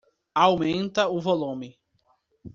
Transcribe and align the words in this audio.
Aumenta 0.35 1.07
o 1.09 1.19
volume. 1.21 1.77